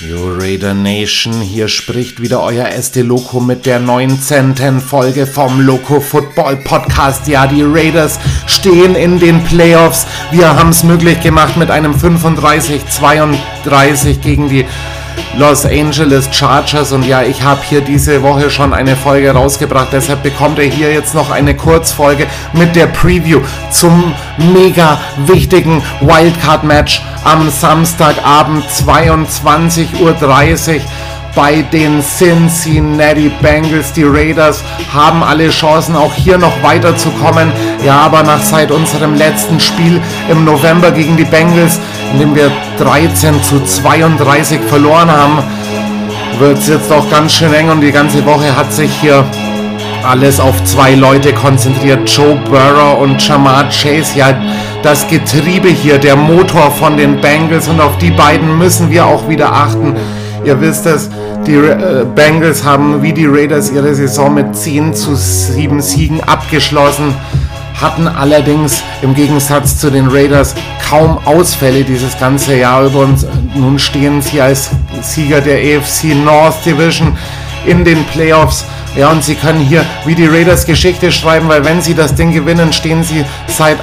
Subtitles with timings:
[0.00, 4.78] Yo Raider Nation, hier spricht wieder euer SD Loco mit der 19.
[4.78, 7.26] Folge vom Loco Football Podcast.
[7.28, 10.06] Ja, die Raiders stehen in den Playoffs.
[10.32, 14.66] Wir haben es möglich gemacht mit einem 35-32 gegen die
[15.36, 20.22] Los Angeles Chargers und ja, ich habe hier diese Woche schon eine Folge rausgebracht, deshalb
[20.22, 27.50] bekommt ihr hier jetzt noch eine Kurzfolge mit der Preview zum mega wichtigen Wildcard-Match am
[27.50, 30.14] Samstagabend 22.30 Uhr
[31.36, 33.92] bei den Cincinnati Bengals.
[33.92, 37.52] Die Raiders haben alle Chancen, auch hier noch weiterzukommen.
[37.84, 41.78] Ja, aber nach seit unserem letzten Spiel im November gegen die Bengals,
[42.12, 45.38] in dem wir 13 zu 32 verloren haben,
[46.38, 49.24] wird es jetzt auch ganz schön eng und die ganze Woche hat sich hier
[50.04, 54.16] alles auf zwei Leute konzentriert, Joe Burrow und Jamar Chase.
[54.16, 54.34] Ja,
[54.82, 59.28] das Getriebe hier, der Motor von den Bengals und auf die beiden müssen wir auch
[59.28, 59.96] wieder achten.
[60.44, 61.10] Ihr wisst es,
[61.46, 67.14] die äh, Bengals haben wie die Raiders ihre Saison mit 10 zu 7 Siegen abgeschlossen,
[67.80, 70.54] hatten allerdings im Gegensatz zu den Raiders
[70.88, 73.26] kaum Ausfälle dieses ganze Jahr über uns.
[73.54, 74.70] Nun stehen sie als
[75.02, 77.16] Sieger der AFC North Division
[77.66, 78.64] in den Playoffs.
[78.96, 82.32] Ja, und sie können hier wie die Raiders Geschichte schreiben, weil wenn sie das Ding
[82.32, 83.76] gewinnen, stehen sie seit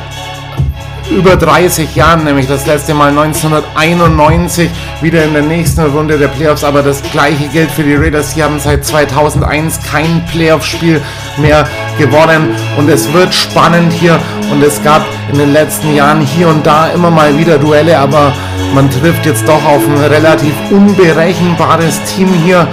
[1.14, 4.70] über 30 Jahren, nämlich das letzte Mal 1991,
[5.02, 6.64] wieder in der nächsten Runde der Playoffs.
[6.64, 8.34] Aber das gleiche gilt für die Raiders.
[8.34, 11.02] Sie haben seit 2001 kein Playoff-Spiel
[11.38, 14.20] mehr gewonnen und es wird spannend hier.
[14.52, 18.34] Und es gab in den letzten Jahren hier und da immer mal wieder Duelle, aber
[18.74, 22.68] man trifft jetzt doch auf ein relativ unberechenbares Team hier.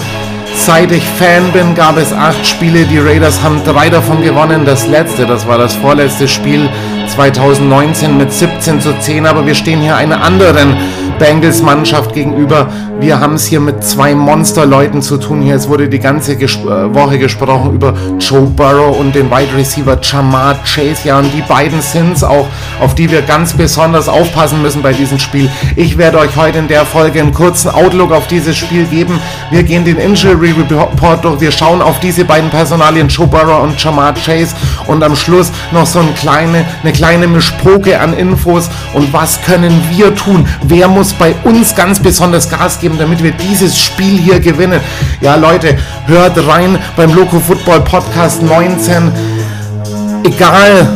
[0.56, 2.84] Seit ich Fan bin, gab es acht Spiele.
[2.84, 4.64] Die Raiders haben drei davon gewonnen.
[4.64, 6.68] Das letzte, das war das vorletzte Spiel
[7.10, 9.26] 2019 mit 17 zu 10.
[9.26, 10.76] Aber wir stehen hier einer anderen
[11.18, 12.68] Bengals-Mannschaft gegenüber.
[12.98, 15.40] Wir haben es hier mit zwei Monsterleuten zu tun.
[15.42, 19.56] Hier es wurde die ganze Ges äh, Woche gesprochen über Joe Burrow und den Wide
[19.56, 21.08] Receiver Jamar Chase.
[21.08, 22.46] Ja, und die beiden sind es auch,
[22.80, 25.50] auf die wir ganz besonders aufpassen müssen bei diesem Spiel.
[25.76, 29.18] Ich werde euch heute in der Folge einen kurzen Outlook auf dieses Spiel geben.
[29.50, 31.40] Wir gehen den Injury Report durch.
[31.40, 34.54] Wir schauen auf diese beiden Personalien, Joe Burrow und Jamar Chase.
[34.86, 38.68] Und am Schluss noch so eine kleine, eine kleine Mischpoke an Infos.
[38.92, 40.46] Und was können wir tun?
[40.64, 44.80] Wer muss bei uns ganz besonders Gas geben, damit wir dieses Spiel hier gewinnen.
[45.22, 49.10] Ja, Leute, hört rein beim Loco Football Podcast 19.
[50.24, 50.88] Egal,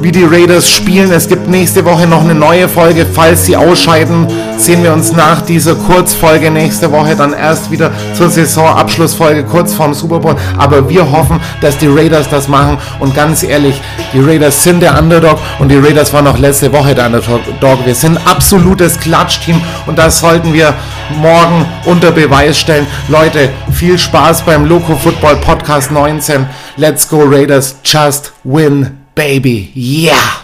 [0.00, 1.10] wie die Raiders spielen.
[1.12, 3.06] Es gibt nächste Woche noch eine neue Folge.
[3.06, 8.28] Falls sie ausscheiden, sehen wir uns nach dieser Kurzfolge nächste Woche dann erst wieder zur
[8.28, 10.36] Saisonabschlussfolge kurz vorm Super Bowl.
[10.58, 12.78] Aber wir hoffen, dass die Raiders das machen.
[13.00, 13.80] Und ganz ehrlich,
[14.12, 17.40] die Raiders sind der Underdog und die Raiders waren auch letzte Woche der Underdog.
[17.84, 20.74] Wir sind absolutes Klatschteam und das sollten wir
[21.20, 22.86] morgen unter Beweis stellen.
[23.08, 26.46] Leute, viel Spaß beim Loco Football Podcast 19.
[26.76, 29.70] Let's go Raiders, just win baby.
[29.74, 30.43] Yeah.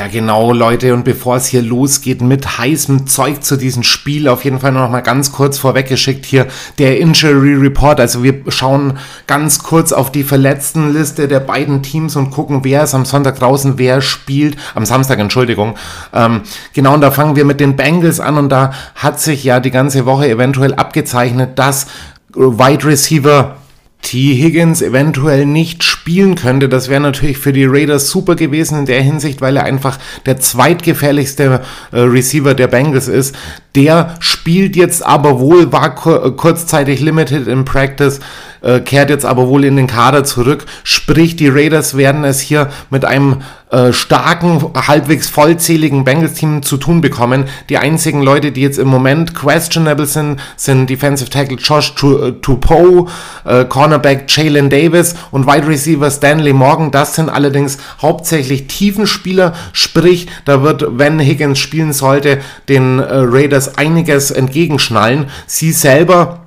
[0.00, 0.94] Ja, genau, Leute.
[0.94, 4.88] Und bevor es hier losgeht mit heißem Zeug zu diesem Spiel, auf jeden Fall noch
[4.88, 6.46] mal ganz kurz vorweggeschickt hier
[6.78, 8.00] der Injury Report.
[8.00, 12.94] Also wir schauen ganz kurz auf die Verletztenliste der beiden Teams und gucken, wer ist
[12.94, 15.74] am Sonntag draußen, wer spielt, am Samstag, Entschuldigung.
[16.14, 19.60] Ähm, genau, und da fangen wir mit den Bengals an und da hat sich ja
[19.60, 21.88] die ganze Woche eventuell abgezeichnet, dass
[22.34, 23.59] Wide Receiver
[24.02, 24.34] T.
[24.34, 26.68] Higgins eventuell nicht spielen könnte.
[26.68, 30.38] Das wäre natürlich für die Raiders super gewesen in der Hinsicht, weil er einfach der
[30.40, 31.60] zweitgefährlichste
[31.92, 33.36] äh, Receiver der Bengals ist.
[33.74, 38.20] Der spielt jetzt aber wohl, war kur kurzzeitig limited in Practice,
[38.62, 40.66] äh, kehrt jetzt aber wohl in den Kader zurück.
[40.84, 47.00] Sprich, die Raiders werden es hier mit einem äh, starken, halbwegs vollzähligen Bengals-Team zu tun
[47.00, 47.44] bekommen.
[47.68, 53.08] Die einzigen Leute, die jetzt im Moment questionable sind, sind Defensive Tackle Josh Tupou,
[53.44, 56.90] äh, Cornerback Jalen Davis und Wide Receiver Stanley Morgan.
[56.90, 63.78] Das sind allerdings hauptsächlich Tiefenspieler, sprich, da wird, wenn Higgins spielen sollte, den äh, Raiders
[63.78, 65.26] einiges entgegenschnallen.
[65.46, 66.40] Sie selber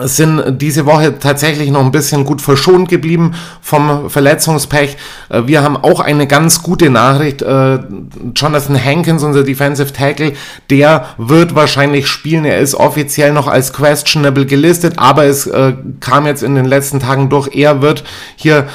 [0.00, 4.96] sind diese Woche tatsächlich noch ein bisschen gut verschont geblieben vom Verletzungspech.
[5.28, 7.42] Äh, wir haben auch eine ganz gute Nachricht.
[7.42, 7.78] Äh,
[8.34, 10.32] Jonathan Hankins, unser Defensive Tackle,
[10.70, 12.44] der wird wahrscheinlich spielen.
[12.44, 16.98] Er ist offiziell noch als questionable gelistet, aber es äh, kam jetzt in den letzten
[16.98, 17.54] Tagen durch.
[17.54, 18.04] Er wird
[18.36, 18.66] hier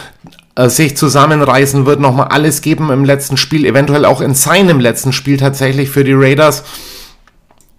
[0.66, 5.38] sich zusammenreißen, wird nochmal alles geben im letzten Spiel, eventuell auch in seinem letzten Spiel
[5.38, 6.66] tatsächlich für die Raiders.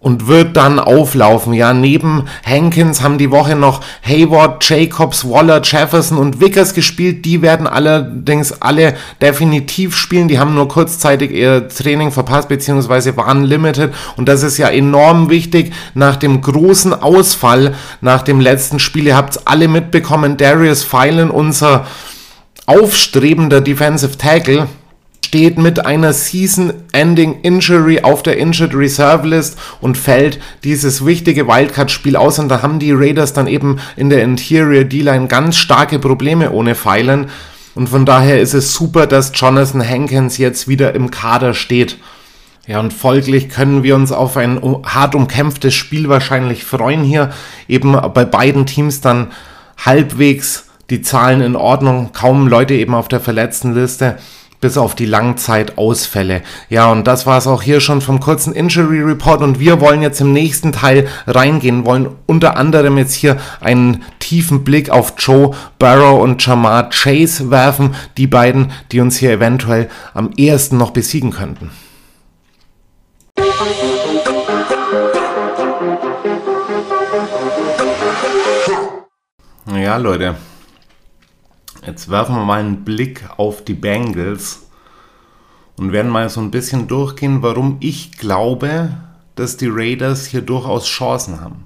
[0.01, 1.53] Und wird dann auflaufen.
[1.53, 7.27] Ja, neben Hankins haben die Woche noch Hayward, Jacobs, Waller, Jefferson und Vickers gespielt.
[7.27, 10.27] Die werden allerdings alle definitiv spielen.
[10.27, 13.17] Die haben nur kurzzeitig ihr Training verpasst bzw.
[13.17, 18.79] waren limited und das ist ja enorm wichtig nach dem großen Ausfall nach dem letzten
[18.79, 19.07] Spiel.
[19.07, 20.39] Ihr habt es alle mitbekommen.
[20.39, 21.87] Darius Pfeilen, unser
[22.65, 24.67] aufstrebender Defensive Tackle,
[25.25, 32.17] steht mit einer Season-Ending Injury auf der Injured Reserve List und fällt dieses wichtige Wildcard-Spiel
[32.17, 32.41] aus.
[32.41, 36.75] Und da haben die Raiders dann eben in der Interior D-Line ganz starke Probleme ohne
[36.75, 37.29] Pfeilen.
[37.77, 41.99] Und von daher ist es super, dass Jonathan Hankins jetzt wieder im Kader steht.
[42.67, 47.31] Ja, und folglich können wir uns auf ein hart umkämpftes Spiel wahrscheinlich freuen hier.
[47.69, 49.29] Eben bei beiden Teams dann
[49.79, 54.19] halbwegs die Zahlen in Ordnung, kaum Leute eben auf der Verletztenliste
[54.61, 56.43] bis auf die Langzeitausfälle.
[56.69, 60.03] Ja, und das war es auch hier schon vom kurzen Injury Report und wir wollen
[60.03, 65.53] jetzt im nächsten Teil reingehen, wollen unter anderem jetzt hier einen tiefen Blick auf Joe
[65.79, 71.31] Burrow und Jamar Chase werfen, die beiden, die uns hier eventuell am ehesten noch besiegen
[71.31, 71.71] könnten.
[79.75, 80.35] Ja, Leute,
[81.91, 84.61] Jetzt werfen wir mal einen Blick auf die Bengals
[85.77, 88.97] und werden mal so ein bisschen durchgehen, warum ich glaube,
[89.35, 91.65] dass die Raiders hier durchaus Chancen haben.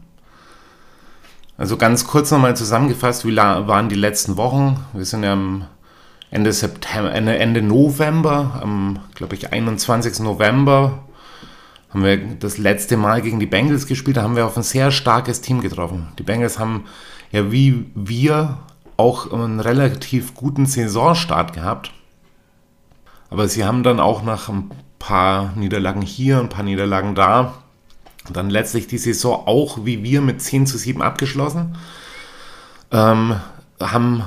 [1.59, 4.81] Also ganz kurz nochmal zusammengefasst, wie waren die letzten Wochen?
[4.95, 5.67] Wir sind ja am
[6.31, 10.21] Ende September, Ende, November, am glaube ich 21.
[10.21, 11.05] November
[11.91, 14.17] haben wir das letzte Mal gegen die Bengals gespielt.
[14.17, 16.09] Da haben wir auf ein sehr starkes Team getroffen.
[16.19, 16.85] Die Bengals haben
[17.31, 18.57] ja wie wir
[18.97, 21.93] auch einen relativ guten Saisonstart gehabt.
[23.31, 27.55] Aber sie haben dann auch nach ein paar Niederlagen hier, ein paar Niederlagen da,
[28.33, 31.77] dann letztlich die Saison auch wie wir mit 10 zu 7 abgeschlossen.
[32.91, 33.41] Ähm,
[33.81, 34.25] haben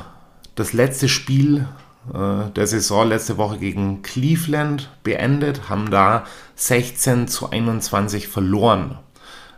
[0.56, 1.68] das letzte Spiel
[2.14, 6.26] äh, der Saison letzte Woche gegen Cleveland beendet, haben da
[6.56, 8.98] 16 zu 21 verloren.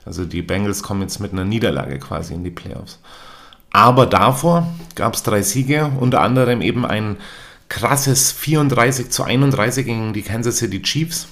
[0.05, 2.99] Also die Bengals kommen jetzt mit einer Niederlage quasi in die Playoffs.
[3.71, 7.17] Aber davor gab es drei Siege, unter anderem eben ein
[7.69, 11.27] krasses 34 zu 31 gegen die Kansas City Chiefs.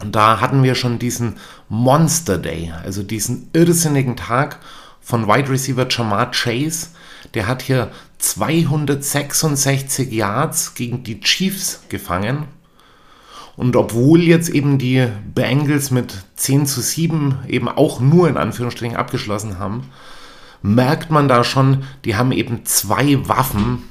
[0.00, 1.36] Und da hatten wir schon diesen
[1.68, 4.58] Monster Day, also diesen irrsinnigen Tag
[5.00, 6.88] von Wide Receiver Jamar Chase.
[7.34, 12.48] Der hat hier 266 Yards gegen die Chiefs gefangen.
[13.56, 18.96] Und obwohl jetzt eben die Bengals mit 10 zu 7 eben auch nur in Anführungsstrichen
[18.96, 19.90] abgeschlossen haben,
[20.62, 23.84] merkt man da schon, die haben eben zwei Waffen,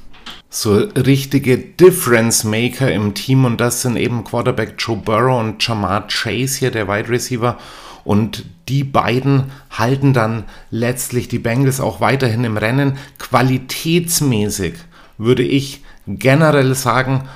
[0.48, 6.08] so richtige Difference Maker im Team und das sind eben Quarterback Joe Burrow und Jamar
[6.08, 7.56] Chase hier, der Wide Receiver.
[8.02, 12.98] Und die beiden halten dann letztlich die Bengals auch weiterhin im Rennen.
[13.18, 14.74] Qualitätsmäßig
[15.18, 17.28] würde ich generell sagen,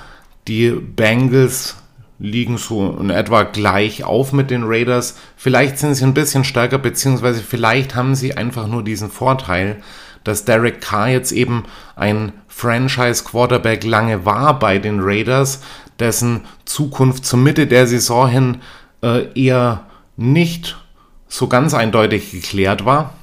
[0.49, 1.77] die Bengals
[2.19, 5.17] liegen so in etwa gleich auf mit den Raiders.
[5.37, 9.83] Vielleicht sind sie ein bisschen stärker, beziehungsweise vielleicht haben sie einfach nur diesen Vorteil,
[10.23, 11.65] dass Derek Carr jetzt eben
[11.97, 15.61] ein Franchise-Quarterback lange war bei den Raiders,
[15.99, 18.57] dessen Zukunft zur Mitte der Saison hin
[19.03, 20.77] äh, eher nicht
[21.29, 23.15] so ganz eindeutig geklärt war.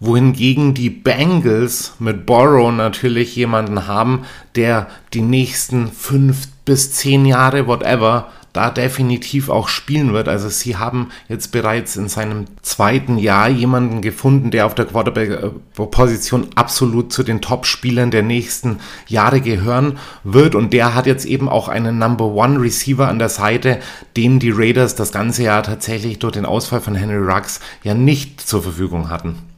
[0.00, 4.24] Wohingegen die Bengals mit Borrow natürlich jemanden haben,
[4.56, 10.28] der die nächsten fünf bis zehn Jahre, whatever, da definitiv auch spielen wird.
[10.28, 16.48] Also sie haben jetzt bereits in seinem zweiten Jahr jemanden gefunden, der auf der Quarterback-Position
[16.54, 20.54] absolut zu den Top-Spielern der nächsten Jahre gehören wird.
[20.54, 23.80] Und der hat jetzt eben auch einen Number One Receiver an der Seite,
[24.16, 28.40] den die Raiders das ganze Jahr tatsächlich durch den Ausfall von Henry Ruggs ja nicht
[28.40, 29.51] zur Verfügung hatten.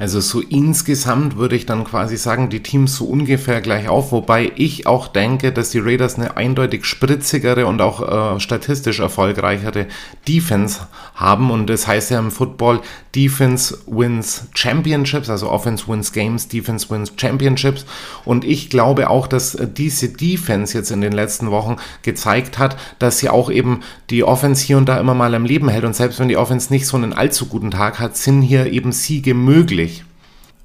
[0.00, 4.50] Also so insgesamt würde ich dann quasi sagen, die Teams so ungefähr gleich auf, wobei
[4.56, 9.88] ich auch denke, dass die Raiders eine eindeutig spritzigere und auch äh, statistisch erfolgreichere
[10.26, 11.50] Defense haben.
[11.50, 12.80] Und das heißt ja im Football,
[13.14, 17.84] Defense wins Championships, also Offense wins Games, Defense wins Championships.
[18.24, 23.18] Und ich glaube auch, dass diese Defense jetzt in den letzten Wochen gezeigt hat, dass
[23.18, 25.84] sie auch eben die Offense hier und da immer mal am Leben hält.
[25.84, 28.92] Und selbst wenn die Offense nicht so einen allzu guten Tag hat, sind hier eben
[28.92, 29.89] Siege möglich.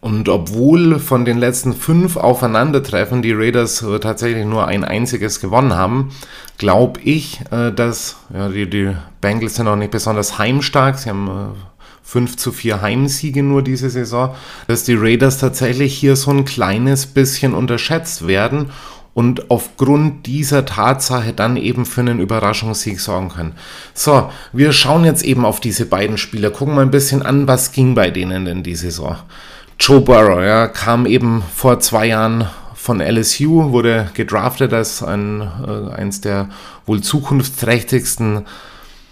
[0.05, 5.73] Und obwohl von den letzten fünf Aufeinandertreffen die Raiders äh, tatsächlich nur ein einziges gewonnen
[5.73, 6.11] haben,
[6.59, 10.99] glaube ich, äh, dass ja, die, die Bengals sind auch nicht besonders heimstark.
[10.99, 11.55] Sie haben
[12.03, 14.35] 5 äh, zu 4 Heimsiege nur diese Saison,
[14.67, 18.69] dass die Raiders tatsächlich hier so ein kleines bisschen unterschätzt werden
[19.15, 23.53] und aufgrund dieser Tatsache dann eben für einen Überraschungssieg sorgen können.
[23.95, 27.71] So, wir schauen jetzt eben auf diese beiden Spieler, gucken mal ein bisschen an, was
[27.71, 29.17] ging bei denen in die Saison.
[29.79, 35.93] Joe Burrow, ja, kam eben vor zwei Jahren von LSU, wurde gedraftet als ein, äh,
[35.93, 36.49] eins der
[36.85, 38.45] wohl zukunftsträchtigsten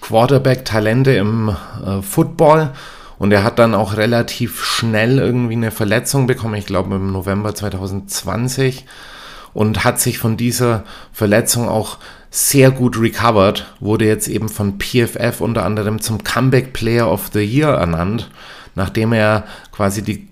[0.01, 2.71] Quarterback-Talente im äh, Football.
[3.19, 7.55] Und er hat dann auch relativ schnell irgendwie eine Verletzung bekommen, ich glaube im November
[7.55, 8.85] 2020
[9.53, 11.97] und hat sich von dieser Verletzung auch
[12.31, 17.43] sehr gut recovered, wurde jetzt eben von PFF unter anderem zum Comeback Player of the
[17.43, 18.31] Year ernannt,
[18.75, 20.27] nachdem er quasi die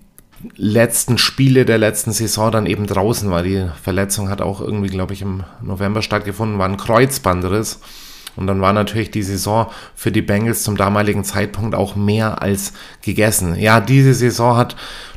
[0.56, 3.42] letzten Spiele der letzten Saison dann eben draußen war.
[3.42, 7.80] Die Verletzung hat auch irgendwie, glaube ich, im November stattgefunden, war ein Kreuzbandriss.
[8.34, 12.72] Und dann war natürlich die Saison für die Bengals zum damaligen Zeitpunkt auch mehr als
[13.02, 13.56] gegessen.
[13.56, 14.74] Ja, diese Saison hat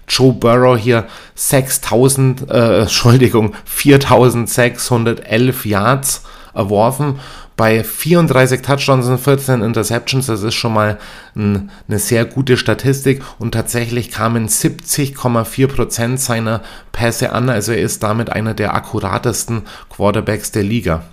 [0.08, 6.24] Joe Burrow hier 6000, äh, Entschuldigung, 4611 Yards
[6.56, 7.20] erworfen
[7.58, 10.26] bei 34 Touchdowns und 14 Interceptions.
[10.26, 10.98] Das ist schon mal
[11.36, 17.50] ein, eine sehr gute Statistik und tatsächlich kamen 70,4% seiner Pässe an.
[17.50, 21.04] Also er ist damit einer der akkuratesten Quarterbacks der Liga.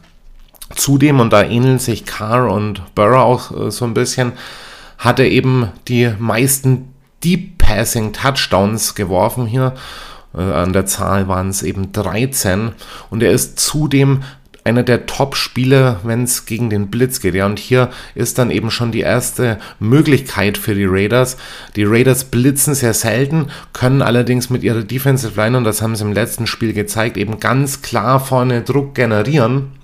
[0.74, 4.32] Zudem, und da ähneln sich Carr und Burrow auch äh, so ein bisschen,
[4.98, 9.74] hat er eben die meisten Deep Passing Touchdowns geworfen hier.
[10.34, 12.72] Äh, an der Zahl waren es eben 13.
[13.10, 14.22] Und er ist zudem
[14.64, 17.34] einer der Top-Spieler, wenn es gegen den Blitz geht.
[17.34, 21.36] Ja, und hier ist dann eben schon die erste Möglichkeit für die Raiders.
[21.76, 26.04] Die Raiders blitzen sehr selten, können allerdings mit ihrer Defensive Line, und das haben sie
[26.04, 29.81] im letzten Spiel gezeigt, eben ganz klar vorne Druck generieren.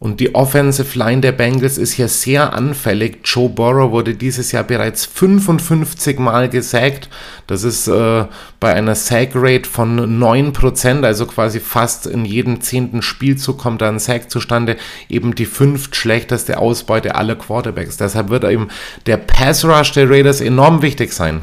[0.00, 3.18] Und die Offensive Line der Bengals ist hier sehr anfällig.
[3.22, 7.10] Joe Burrow wurde dieses Jahr bereits 55 Mal gesackt.
[7.46, 8.24] Das ist äh,
[8.60, 13.90] bei einer Sack Rate von 9%, also quasi fast in jedem zehnten Spielzug kommt da
[13.90, 14.78] ein Sack zustande.
[15.10, 17.98] Eben die fünft schlechteste Ausbeute aller Quarterbacks.
[17.98, 18.68] Deshalb wird eben
[19.04, 21.42] der Pass Rush der Raiders enorm wichtig sein.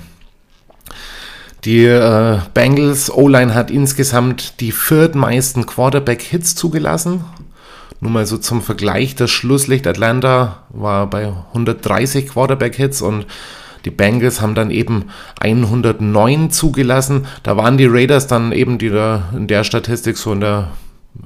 [1.64, 7.24] Die äh, Bengals O-Line hat insgesamt die viertmeisten Quarterback-Hits zugelassen.
[8.00, 13.26] Nur mal so zum Vergleich, das Schlusslicht Atlanta war bei 130 Quarterback-Hits und
[13.86, 15.06] die Bengals haben dann eben
[15.40, 17.26] 109 zugelassen.
[17.44, 20.72] Da waren die Raiders dann eben, die da in der Statistik so in der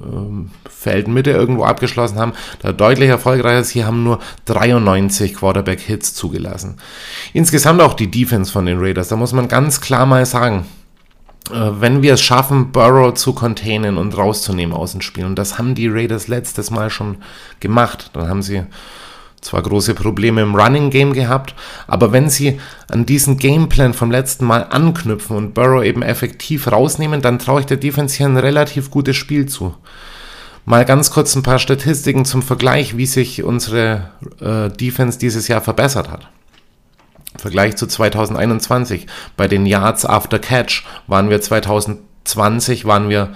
[0.00, 3.64] ähm, Feldmitte irgendwo abgeschlossen haben, da deutlich erfolgreicher.
[3.64, 6.76] Sie haben nur 93 Quarterback-Hits zugelassen.
[7.32, 10.64] Insgesamt auch die Defense von den Raiders, da muss man ganz klar mal sagen,
[11.50, 15.74] wenn wir es schaffen, Burrow zu containen und rauszunehmen aus dem Spiel, und das haben
[15.74, 17.16] die Raiders letztes Mal schon
[17.60, 18.64] gemacht, dann haben sie
[19.40, 21.54] zwar große Probleme im Running Game gehabt,
[21.88, 27.20] aber wenn sie an diesen Gameplan vom letzten Mal anknüpfen und Burrow eben effektiv rausnehmen,
[27.20, 29.74] dann traue ich der Defense hier ein relativ gutes Spiel zu.
[30.64, 35.60] Mal ganz kurz ein paar Statistiken zum Vergleich, wie sich unsere äh, Defense dieses Jahr
[35.60, 36.28] verbessert hat.
[37.36, 39.06] Vergleich zu 2021.
[39.36, 43.34] Bei den Yards after Catch waren wir 2020 waren wir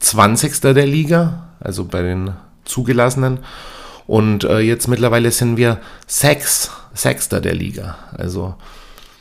[0.00, 0.60] 20.
[0.60, 2.32] der Liga, also bei den
[2.64, 3.40] zugelassenen.
[4.06, 7.28] Und äh, jetzt mittlerweile sind wir 6, 6.
[7.30, 7.96] der Liga.
[8.16, 8.54] Also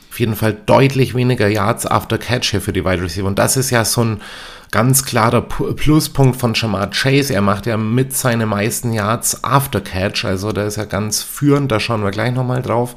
[0.09, 3.27] auf jeden Fall deutlich weniger Yards after Catch hier für die Wide Receiver.
[3.27, 4.21] Und das ist ja so ein
[4.71, 7.33] ganz klarer Pluspunkt von Jamar Chase.
[7.33, 10.25] Er macht ja mit seine meisten Yards after Catch.
[10.25, 12.95] Also da ist er ganz führend, da schauen wir gleich nochmal drauf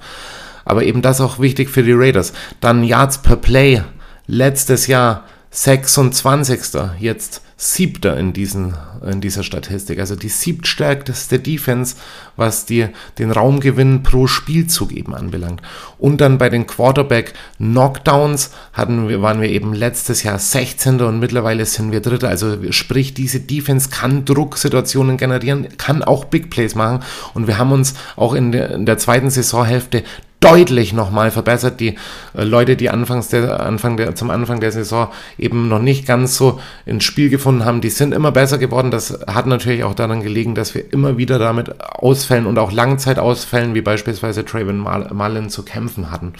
[0.67, 2.35] aber eben das auch wichtig für die Raiders.
[2.61, 3.83] Dann Yards per Play,
[4.27, 6.61] letztes Jahr 26.
[6.99, 8.75] Jetzt siebter in, diesen,
[9.11, 9.99] in dieser Statistik.
[9.99, 11.97] Also die siebtstärkste Defense,
[12.37, 15.63] was die, den Raumgewinn pro Spielzug eben anbelangt.
[15.97, 21.01] Und dann bei den Quarterback-Knockdowns hatten wir, waren wir eben letztes Jahr 16.
[21.01, 22.29] und mittlerweile sind wir Dritter.
[22.29, 27.03] Also sprich, diese Defense kann Drucksituationen generieren, kann auch Big Plays machen.
[27.33, 30.05] Und wir haben uns auch in der, in der zweiten Saisonhälfte
[30.40, 31.81] deutlich nochmal verbessert.
[31.81, 31.97] Die
[32.35, 36.37] äh, Leute, die anfangs der, Anfang der, zum Anfang der Saison eben noch nicht ganz
[36.37, 38.90] so ins Spiel gefunden haben, die sind immer besser geworden.
[38.90, 43.75] Das hat natürlich auch daran gelegen, dass wir immer wieder damit Ausfällen und auch Langzeitausfällen,
[43.75, 46.35] wie beispielsweise Traven Mullen, zu kämpfen hatten.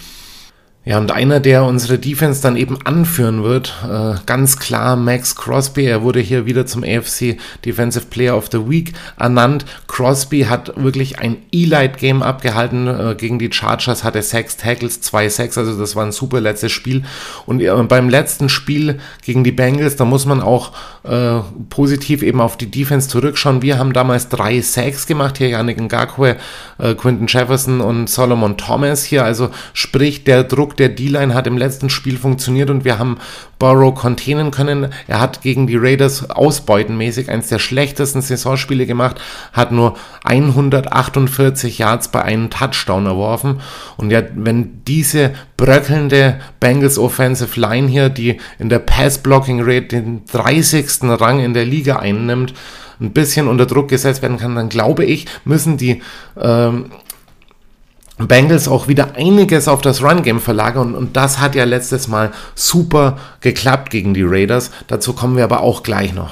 [0.87, 5.83] Ja, und einer, der unsere Defense dann eben anführen wird, äh, ganz klar Max Crosby.
[5.83, 9.65] Er wurde hier wieder zum AFC Defensive Player of the Week ernannt.
[9.87, 12.87] Crosby hat wirklich ein Elite-Game abgehalten.
[12.87, 16.71] Äh, gegen die Chargers hatte sechs Tackles, zwei Sacks, also das war ein super letztes
[16.71, 17.03] Spiel.
[17.45, 20.71] Und äh, beim letzten Spiel gegen die Bengals, da muss man auch
[21.03, 23.61] äh, positiv eben auf die Defense zurückschauen.
[23.61, 26.37] Wir haben damals drei Sacks gemacht, hier Yannick Ngakwe,
[26.77, 29.25] äh, Quinton Jefferson und Solomon Thomas hier.
[29.25, 33.17] Also sprich, der Druck der D-Line hat im letzten Spiel funktioniert und wir haben
[33.59, 34.89] Burrow containen können.
[35.07, 39.19] Er hat gegen die Raiders ausbeutenmäßig eines der schlechtesten Saisonspiele gemacht,
[39.53, 43.61] hat nur 148 Yards bei einem Touchdown erworfen.
[43.97, 50.25] Und ja, wenn diese bröckelnde Bengals Offensive Line hier, die in der Pass-Blocking Rate den
[50.25, 51.03] 30.
[51.03, 52.53] Rang in der Liga einnimmt,
[52.99, 56.01] ein bisschen unter Druck gesetzt werden kann, dann glaube ich, müssen die
[56.39, 56.91] ähm,
[58.17, 62.31] Bengals auch wieder einiges auf das Run-Game verlagern und, und, das hat ja letztes Mal
[62.55, 64.71] super geklappt gegen die Raiders.
[64.87, 66.31] Dazu kommen wir aber auch gleich noch.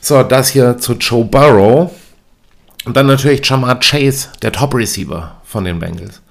[0.00, 1.90] So, das hier zu Joe Burrow
[2.84, 6.22] und dann natürlich Jamar Chase, der Top-Receiver von den Bengals.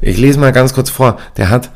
[0.00, 1.18] Ich lese mal ganz kurz vor.
[1.36, 1.70] Der hat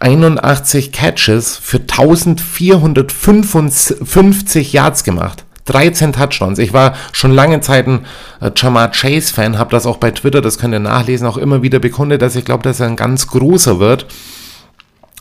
[0.00, 5.45] 81 Catches für 1455 Yards gemacht.
[5.66, 6.58] 13 Touchdowns.
[6.58, 8.06] Ich war schon lange Zeit ein
[8.40, 11.62] äh, Jamar Chase Fan, habe das auch bei Twitter, das könnt ihr nachlesen, auch immer
[11.62, 14.06] wieder bekundet, dass ich glaube, dass er ein ganz großer wird.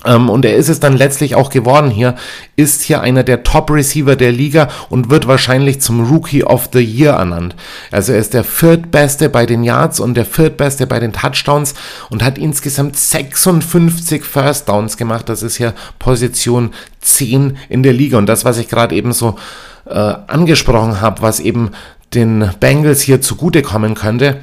[0.06, 2.16] Ähm, und er ist es dann letztlich auch geworden hier,
[2.56, 7.14] ist hier einer der Top-Receiver der Liga und wird wahrscheinlich zum Rookie of the Year
[7.14, 7.56] ernannt.
[7.92, 11.74] Also er ist der viertbeste bei den Yards und der viertbeste bei den Touchdowns
[12.10, 15.28] und hat insgesamt 56 First Downs gemacht.
[15.28, 16.72] Das ist hier Position
[17.02, 18.18] 10 in der Liga.
[18.18, 19.38] Und das, was ich gerade eben so
[19.86, 21.72] äh, angesprochen habe, was eben
[22.14, 24.42] den Bengals hier zugutekommen könnte,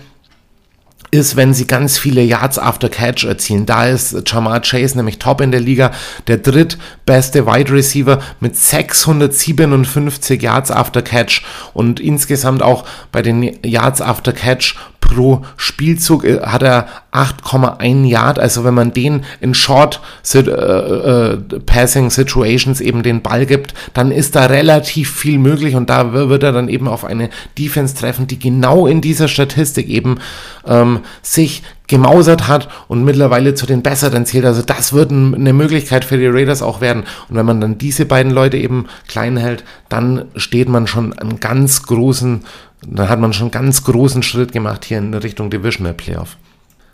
[1.13, 3.67] ist, wenn sie ganz viele Yards after Catch erzielen.
[3.67, 5.93] Da ist Jamar Chase nämlich top in der Liga,
[6.27, 11.43] der drittbeste Wide Receiver mit 657 Yards after Catch
[11.75, 14.77] und insgesamt auch bei den Yards after Catch
[15.12, 18.38] pro Spielzug äh, hat er 8,1 Yard.
[18.38, 23.75] Also wenn man den in Short sit, äh, äh, Passing Situations eben den Ball gibt,
[23.95, 27.95] dann ist da relativ viel möglich und da wird er dann eben auf eine Defense
[27.95, 30.19] treffen, die genau in dieser Statistik eben
[30.66, 34.45] ähm, sich gemausert hat und mittlerweile zu den Besseren zählt.
[34.45, 37.05] Also das wird eine Möglichkeit für die Raiders auch werden.
[37.29, 41.41] Und wenn man dann diese beiden Leute eben klein hält, dann steht man schon einen
[41.41, 42.45] ganz großen
[42.85, 46.37] dann hat man schon einen ganz großen Schritt gemacht hier in Richtung Divisional Playoff.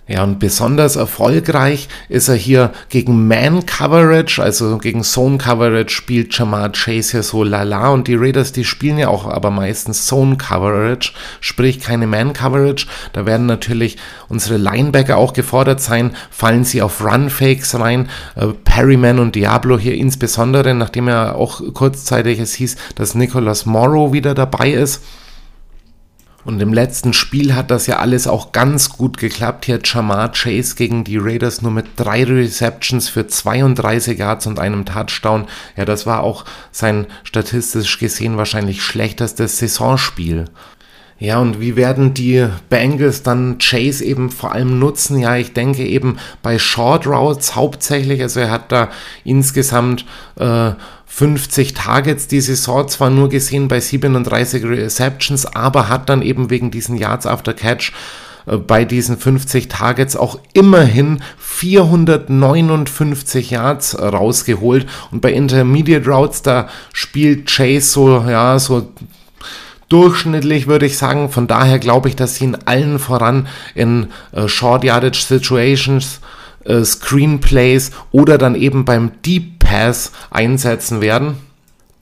[0.09, 6.37] Ja, und besonders erfolgreich ist er hier gegen Man Coverage, also gegen Zone Coverage spielt
[6.37, 10.37] Jamar Chase hier so lala und die Raiders, die spielen ja auch aber meistens Zone
[10.39, 12.87] Coverage, sprich keine Man Coverage.
[13.13, 13.99] Da werden natürlich
[14.31, 18.09] unsere Linebacker auch gefordert sein, fallen sie auf Run Fakes rein.
[18.35, 24.11] Äh, Perryman und Diablo hier insbesondere, nachdem er auch kurzzeitig es hieß, dass Nicholas Morrow
[24.15, 25.03] wieder dabei ist.
[26.45, 29.67] Und im letzten Spiel hat das ja alles auch ganz gut geklappt.
[29.67, 34.85] Hier Jamar Chase gegen die Raiders nur mit drei Receptions für 32 Yards und einem
[34.85, 35.47] Touchdown.
[35.77, 40.47] Ja, das war auch sein statistisch gesehen wahrscheinlich schlechtestes Saisonspiel.
[41.21, 45.19] Ja, und wie werden die Bengals dann Chase eben vor allem nutzen?
[45.19, 48.23] Ja, ich denke eben bei Short Routes hauptsächlich.
[48.23, 48.89] Also er hat da
[49.25, 50.71] insgesamt äh,
[51.09, 56.71] 50 Targets die Saison zwar nur gesehen bei 37 Receptions, aber hat dann eben wegen
[56.71, 57.93] diesen Yards after Catch
[58.47, 64.87] äh, bei diesen 50 Targets auch immerhin 459 Yards rausgeholt.
[65.11, 68.87] Und bei Intermediate Routes da spielt Chase so ja so
[69.89, 71.31] durchschnittlich würde ich sagen.
[71.31, 76.21] Von daher glaube ich dass sie in allen voran in äh, Short Yardage Situations
[76.65, 81.37] äh, Screenplays oder dann eben beim Deep Pass einsetzen werden.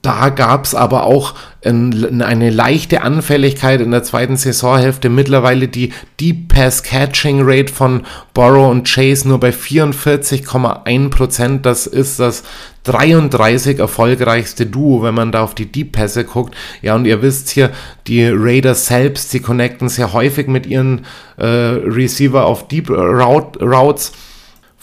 [0.03, 1.33] Da gab es aber auch
[1.65, 5.09] ein, eine leichte Anfälligkeit in der zweiten Saisonhälfte.
[5.09, 8.03] Mittlerweile die Deep Pass Catching Rate von
[8.33, 11.61] Borrow und Chase nur bei 44,1%.
[11.61, 12.43] Das ist das
[12.85, 16.55] 33 erfolgreichste Duo, wenn man da auf die Deep Pässe guckt.
[16.81, 17.71] Ja, und ihr wisst hier,
[18.07, 24.13] die Raiders selbst, sie connecten sehr häufig mit ihren äh, Receiver auf Deep Route, Routes.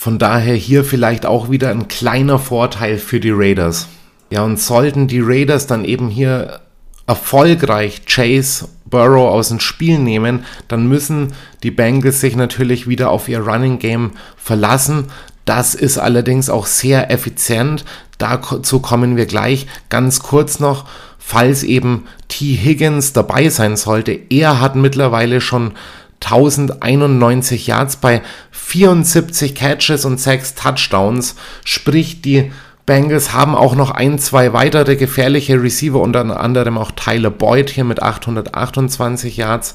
[0.04, 3.88] Von daher hier vielleicht auch wieder ein kleiner Vorteil für die Raiders.
[4.28, 6.60] Ja, und sollten die Raiders dann eben hier
[7.06, 13.30] erfolgreich Chase Burrow aus dem Spiel nehmen, dann müssen die Bengals sich natürlich wieder auf
[13.30, 15.06] ihr Running Game verlassen.
[15.46, 17.86] Das ist allerdings auch sehr effizient.
[18.18, 19.66] Dazu kommen wir gleich.
[19.88, 20.84] Ganz kurz noch,
[21.18, 22.56] falls eben T.
[22.56, 24.20] Higgins dabei sein sollte.
[24.28, 25.72] Er hat mittlerweile schon
[26.22, 31.36] 1091 Yards bei 74 Catches und 6 Touchdowns.
[31.64, 32.50] Sprich, die
[32.86, 37.84] Bengals haben auch noch ein, zwei weitere gefährliche Receiver, unter anderem auch Tyler Boyd hier
[37.84, 39.74] mit 828 Yards.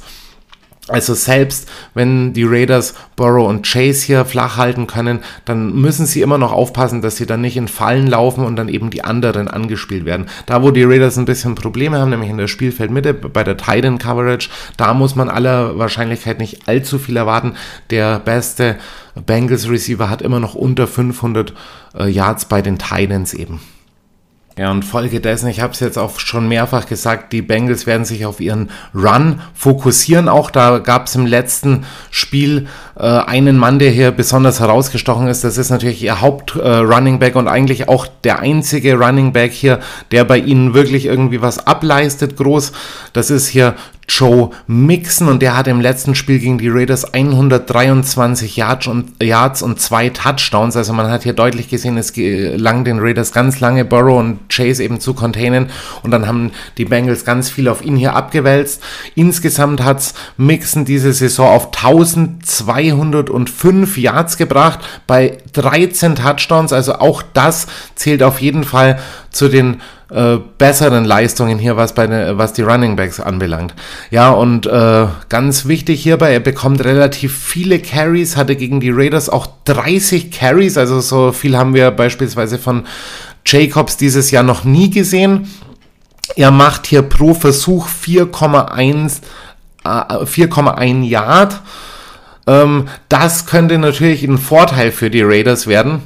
[0.90, 6.22] Also selbst wenn die Raiders Burrow und Chase hier flach halten können, dann müssen sie
[6.22, 9.48] immer noch aufpassen, dass sie dann nicht in Fallen laufen und dann eben die anderen
[9.48, 10.28] angespielt werden.
[10.46, 13.98] Da, wo die Raiders ein bisschen Probleme haben, nämlich in der Spielfeldmitte bei der Titan
[13.98, 17.54] Coverage, da muss man aller Wahrscheinlichkeit nicht allzu viel erwarten.
[17.90, 18.78] Der beste
[19.26, 21.54] Bengals Receiver hat immer noch unter 500
[21.98, 23.60] äh, Yards bei den Titans eben.
[24.60, 28.04] Ja, und Folge dessen, ich habe es jetzt auch schon mehrfach gesagt, die Bengals werden
[28.04, 30.28] sich auf ihren Run fokussieren.
[30.28, 32.68] Auch da gab es im letzten Spiel
[33.04, 35.44] einen Mann, der hier besonders herausgestochen ist.
[35.44, 39.80] Das ist natürlich ihr Haupt-Running äh, und eigentlich auch der einzige Running Back hier,
[40.12, 42.72] der bei ihnen wirklich irgendwie was ableistet groß.
[43.14, 43.76] Das ist hier
[44.10, 49.62] Joe Mixon und der hat im letzten Spiel gegen die Raiders 123 Yards und, Yards
[49.62, 50.76] und zwei Touchdowns.
[50.76, 54.84] Also man hat hier deutlich gesehen, es gelang den Raiders ganz lange Burrow und Chase
[54.84, 55.70] eben zu containen
[56.02, 58.82] und dann haben die Bengals ganz viel auf ihn hier abgewälzt.
[59.16, 61.72] Insgesamt hat's Mixon diese Saison auf
[62.92, 66.74] 1205 Yards gebracht bei 13 Touchdowns.
[66.74, 69.00] Also auch das zählt auf jeden Fall
[69.32, 73.76] zu den äh, besseren Leistungen hier, was, bei ne, was die Running Backs anbelangt.
[74.10, 79.30] Ja, und äh, ganz wichtig hierbei, er bekommt relativ viele Carries, hatte gegen die Raiders
[79.30, 82.88] auch 30 Carries, also so viel haben wir beispielsweise von
[83.46, 85.48] Jacobs dieses Jahr noch nie gesehen.
[86.36, 89.22] Er macht hier pro Versuch 4,1
[89.84, 91.62] 4,1 äh, Yard.
[92.50, 96.02] Ähm, das könnte natürlich ein Vorteil für die Raiders werden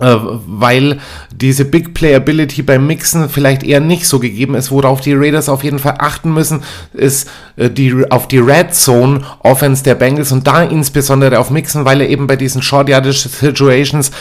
[0.00, 1.00] äh, weil
[1.34, 4.70] diese Big Playability beim Mixen vielleicht eher nicht so gegeben ist.
[4.70, 6.62] Worauf die Raiders auf jeden Fall achten müssen,
[6.92, 11.84] ist äh, die, auf die Red Zone Offense der Bengals und da insbesondere auf Mixen,
[11.84, 14.12] weil er eben bei diesen Short Yardage Situations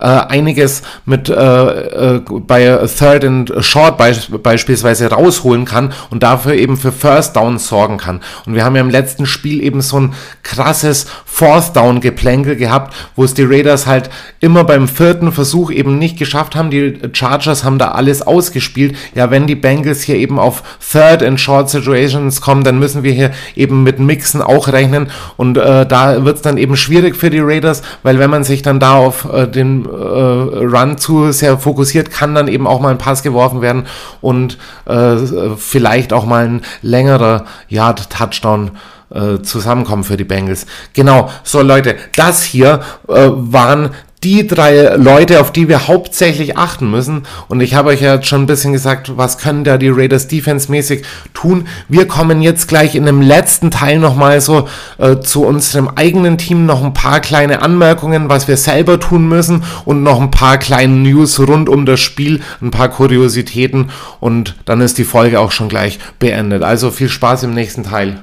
[0.00, 6.54] äh, einiges mit äh, äh, bei Third and Short beisp beispielsweise rausholen kann und dafür
[6.54, 8.20] eben für First Down sorgen kann.
[8.46, 12.94] Und wir haben ja im letzten Spiel eben so ein krasses Fourth Down Geplänkel gehabt,
[13.16, 16.70] wo es die Raiders halt immer beim vierten Versuch eben nicht geschafft haben.
[16.70, 18.96] Die Chargers haben da alles ausgespielt.
[19.14, 23.12] Ja, wenn die Bengals hier eben auf Third and Short Situations kommen, dann müssen wir
[23.12, 27.30] hier eben mit Mixen auch rechnen und äh, da wird es dann eben schwierig für
[27.30, 32.10] die Raiders, weil wenn man sich dann da auf äh, den Run zu sehr fokussiert,
[32.10, 33.86] kann dann eben auch mal ein Pass geworfen werden
[34.20, 35.16] und äh,
[35.56, 38.72] vielleicht auch mal ein längerer Yard-Touchdown
[39.14, 40.66] äh, zusammenkommen für die Bengals.
[40.92, 43.90] Genau, so Leute, das hier äh, waren
[44.24, 47.24] die drei Leute, auf die wir hauptsächlich achten müssen.
[47.48, 51.04] Und ich habe euch ja schon ein bisschen gesagt, was können da die Raiders defense-mäßig
[51.34, 51.68] tun.
[51.88, 56.64] Wir kommen jetzt gleich in dem letzten Teil nochmal so äh, zu unserem eigenen Team
[56.64, 60.94] noch ein paar kleine Anmerkungen, was wir selber tun müssen und noch ein paar kleine
[60.94, 65.68] News rund um das Spiel, ein paar Kuriositäten und dann ist die Folge auch schon
[65.68, 66.62] gleich beendet.
[66.62, 68.22] Also viel Spaß im nächsten Teil.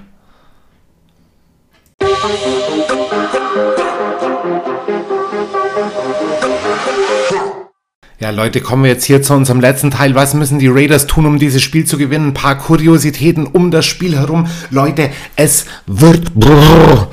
[8.21, 10.13] Ja, Leute, kommen wir jetzt hier zu unserem letzten Teil.
[10.13, 12.27] Was müssen die Raiders tun, um dieses Spiel zu gewinnen?
[12.27, 14.45] Ein paar Kuriositäten um das Spiel herum.
[14.69, 17.07] Leute, es wird brrr,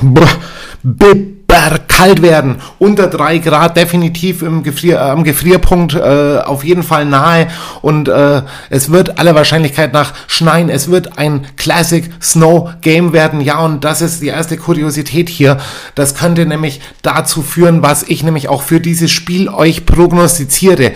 [1.88, 2.57] kalt werden.
[2.79, 7.49] Unter drei Grad definitiv im Gefrier, äh, am Gefrierpunkt äh, auf jeden Fall nahe.
[7.83, 10.68] Und äh, es wird aller Wahrscheinlichkeit nach schneien.
[10.68, 13.40] Es wird ein Classic Snow Game werden.
[13.40, 15.59] Ja, und das ist die erste Kuriosität hier.
[15.94, 20.92] Das könnte nämlich dazu führen, was ich nämlich auch für dieses Spiel euch prognostiziere.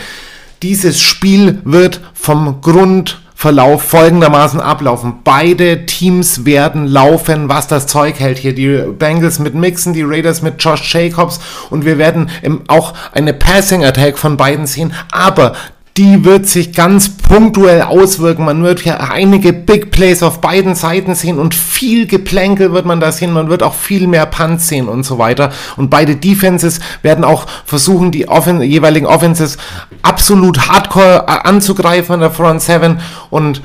[0.62, 5.14] Dieses Spiel wird vom Grund Verlauf folgendermaßen ablaufen.
[5.24, 8.54] Beide Teams werden laufen, was das Zeug hält hier.
[8.54, 12.30] Die Bengals mit Mixon, die Raiders mit Josh Jacobs und wir werden
[12.68, 14.94] auch eine Passing Attack von beiden sehen.
[15.10, 15.54] Aber
[15.98, 18.46] die wird sich ganz punktuell auswirken.
[18.46, 22.98] Man wird hier einige Big Plays auf beiden Seiten sehen und viel Geplänkel wird man
[22.98, 23.32] da sehen.
[23.32, 25.52] Man wird auch viel mehr Punts sehen und so weiter.
[25.76, 29.58] Und beide Defenses werden auch versuchen, die Offen jeweiligen Offenses
[30.00, 33.60] absolut hardcore äh, anzugreifen an der Front 7 und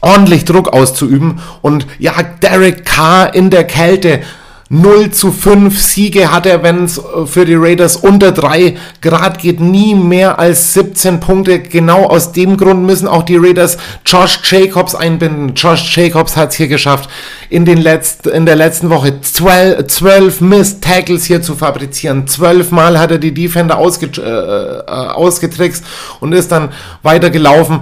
[0.00, 1.40] ordentlich Druck auszuüben.
[1.60, 4.20] Und ja, Derek Carr in der Kälte
[4.68, 9.38] 0 zu 5 Siege hat er, wenn es äh, für die Raiders unter 3 Grad
[9.38, 11.60] geht, nie mehr als 17 Punkte.
[11.60, 15.54] Genau aus dem Grund müssen auch die Raiders Josh Jacobs einbinden.
[15.54, 17.08] Josh Jacobs hat es hier geschafft,
[17.48, 22.26] in, den letzt, in der letzten Woche 12, 12 Missed Tackles hier zu fabrizieren.
[22.26, 25.84] 12 Mal hat er die Defender ausge, äh, äh, ausgetrickst
[26.18, 26.70] und ist dann
[27.04, 27.80] weitergelaufen.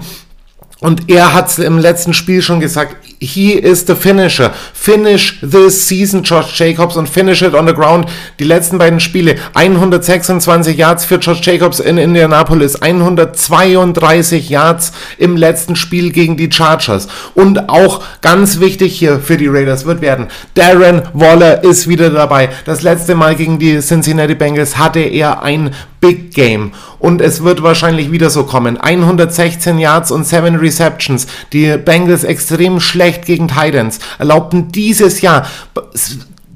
[0.80, 4.52] Und er hat es im letzten Spiel schon gesagt, he is the finisher.
[4.72, 8.08] Finish this season, Josh Jacobs, und finish it on the ground.
[8.38, 15.76] Die letzten beiden Spiele, 126 Yards für Josh Jacobs in Indianapolis, 132 Yards im letzten
[15.76, 17.08] Spiel gegen die Chargers.
[17.34, 22.50] Und auch ganz wichtig hier für die Raiders wird werden, Darren Waller ist wieder dabei.
[22.64, 26.72] Das letzte Mal gegen die Cincinnati Bengals hatte er ein Big Game.
[27.04, 28.78] Und es wird wahrscheinlich wieder so kommen.
[28.78, 31.26] 116 Yards und 7 Receptions.
[31.52, 33.98] Die Bengals extrem schlecht gegen Titans.
[34.18, 35.46] Erlaubten dieses Jahr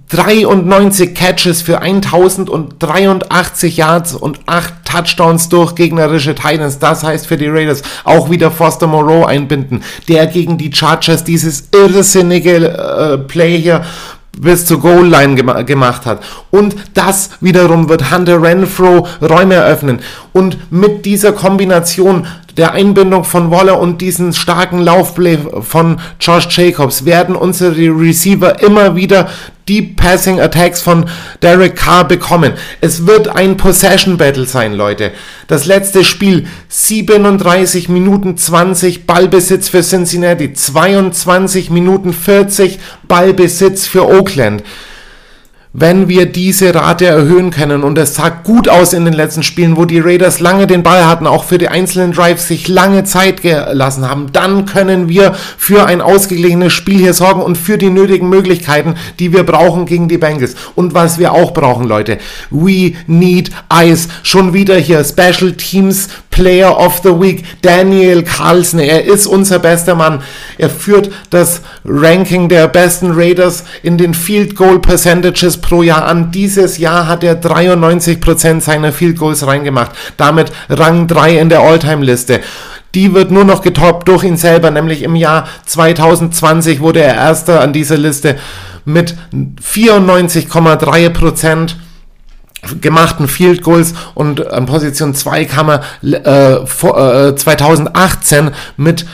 [0.08, 6.78] 93 Catches für 1083 Yards und 8 Touchdowns durch gegnerische Titans.
[6.78, 11.68] Das heißt für die Raiders auch wieder Foster Moreau einbinden, der gegen die Chargers dieses
[11.74, 13.84] irrsinnige äh, Play hier
[14.40, 16.22] bis zur Goal-Line gem gemacht hat.
[16.50, 20.00] Und das wiederum wird Hunter Renfro Räume eröffnen.
[20.32, 27.04] Und mit dieser Kombination der Einbindung von Waller und diesen starken Laufplay von Josh Jacobs
[27.04, 29.28] werden unsere Receiver immer wieder
[29.68, 31.04] die Passing Attacks von
[31.42, 32.54] Derek Carr bekommen.
[32.80, 35.12] Es wird ein Possession Battle sein, Leute.
[35.46, 44.62] Das letzte Spiel 37 Minuten 20 Ballbesitz für Cincinnati, 22 Minuten 40 Ballbesitz für Oakland
[45.80, 47.82] wenn wir diese Rate erhöhen können.
[47.82, 51.06] Und es sah gut aus in den letzten Spielen, wo die Raiders lange den Ball
[51.06, 54.32] hatten, auch für die einzelnen Drives sich lange Zeit gelassen haben.
[54.32, 59.32] Dann können wir für ein ausgeglichenes Spiel hier sorgen und für die nötigen Möglichkeiten, die
[59.32, 60.54] wir brauchen gegen die Bengals.
[60.74, 62.18] Und was wir auch brauchen, Leute.
[62.50, 64.08] We need Ice.
[64.22, 68.78] Schon wieder hier Special Teams Player of the Week, Daniel Carlson.
[68.78, 70.22] Er ist unser bester Mann.
[70.56, 76.30] Er führt das Ranking der besten Raiders in den Field Goal Percentages pro Jahr an.
[76.30, 79.90] Dieses Jahr hat er 93% seiner Field Goals reingemacht.
[80.16, 82.38] Damit Rang 3 in der All-Time-Liste.
[82.94, 87.62] Die wird nur noch getoppt durch ihn selber, nämlich im Jahr 2020 wurde er erster
[87.62, 88.36] an dieser Liste
[88.84, 91.76] mit 94,3 Prozent
[92.80, 99.06] gemachten Field Goals und an Position 2 kam er äh, vor, äh, 2018 mit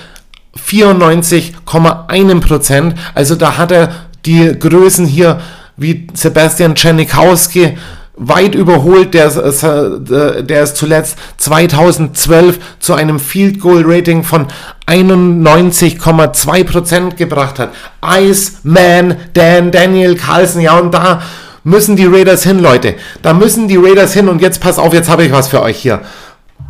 [0.56, 2.94] 94,1%.
[3.14, 3.90] Also da hat er
[4.24, 5.42] die Größen hier
[5.76, 7.76] wie Sebastian Czernikowski
[8.16, 14.46] weit überholt, der, äh, der es zuletzt 2012 zu einem Field Goal Rating von
[14.86, 17.70] 91,2% gebracht hat.
[18.06, 21.22] Iceman Dan Daniel Carlson, ja und da
[21.64, 22.94] müssen die Raiders hin, Leute.
[23.22, 25.78] Da müssen die Raiders hin und jetzt pass auf, jetzt habe ich was für euch
[25.78, 26.00] hier.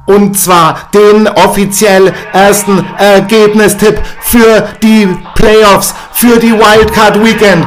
[0.06, 7.66] Und zwar den offiziell ersten Ergebnistipp für die Playoffs, für die Wildcard Weekend.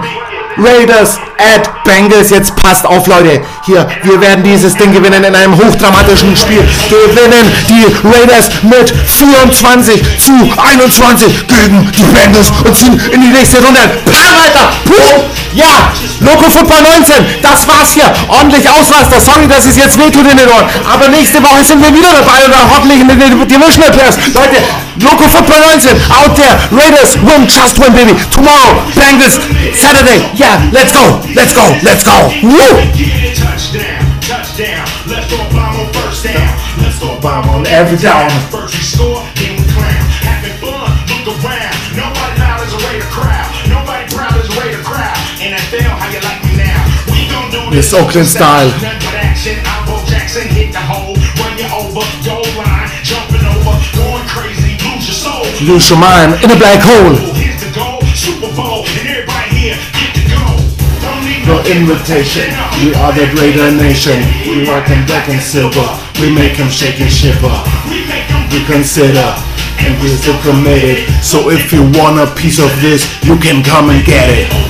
[0.57, 2.29] Raiders at Bengals.
[2.29, 3.41] Jetzt passt auf, Leute.
[3.65, 6.67] Hier, wir werden dieses Ding gewinnen in einem hochdramatischen Spiel.
[6.89, 13.63] Gewinnen die Raiders mit 24 zu 21 gegen die Bengals und ziehen in die nächste
[13.63, 13.79] Runde.
[14.05, 14.71] Bam, Alter!
[14.85, 15.23] Puh!
[15.53, 18.05] Ja, Loco Football 19, das war's hier.
[18.27, 19.19] Ordentlich Ausraster.
[19.19, 20.65] Sorry, dass es jetzt wehtut in den Ohren.
[20.85, 24.17] Aber nächste Woche sind wir wieder dabei und dann hoffentlich in den Divisional Players.
[24.33, 24.61] Leute,
[25.01, 26.57] Loco Football 19, out there.
[26.71, 28.13] Raiders win, just win, baby.
[28.29, 29.39] Tomorrow, Bengals,
[29.73, 30.21] Saturday.
[30.37, 32.31] Yeah, let's go, let's go, let's go.
[32.43, 32.71] Woo!
[33.35, 34.87] Touchdown.
[35.07, 35.39] Let's go
[35.93, 36.51] first down.
[36.79, 37.19] Let's go
[37.67, 38.29] every down.
[38.51, 39.63] First we score, then we
[41.27, 41.75] look around.
[41.95, 42.79] Nobody loud as a.
[43.67, 44.57] Nobody proud as a
[45.99, 47.71] how you like me now?
[47.71, 47.93] This.
[47.93, 48.71] Oakland style.
[55.61, 57.36] Lose your mind in a black hole.
[61.67, 62.47] Invitation,
[62.79, 64.17] we are the greater nation.
[64.47, 65.87] We rock them black and silver,
[66.19, 67.51] we make them shake and shiver.
[68.51, 69.35] We consider
[69.79, 71.05] and we're still committed.
[71.23, 74.66] So if you want a piece of this, you can come and get it.